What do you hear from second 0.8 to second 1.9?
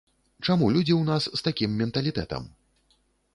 ў нас з такім